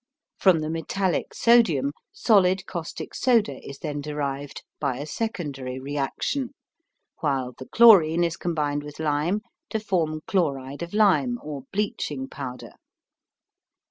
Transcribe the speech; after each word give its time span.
From 0.39 0.61
the 0.61 0.69
metallic 0.71 1.31
sodium 1.31 1.91
solid 2.11 2.65
caustic 2.65 3.13
soda 3.13 3.63
is 3.63 3.77
then 3.77 4.01
derived 4.01 4.63
by 4.79 4.97
a 4.97 5.05
secondary 5.05 5.79
reaction, 5.79 6.55
while 7.19 7.51
the 7.51 7.67
chlorine 7.67 8.23
is 8.23 8.35
combined 8.35 8.81
with 8.81 8.99
lime 8.99 9.41
to 9.69 9.79
form 9.79 10.21
chloride 10.25 10.81
of 10.81 10.95
lime 10.95 11.37
or 11.43 11.65
bleaching 11.71 12.27
powder. 12.27 12.71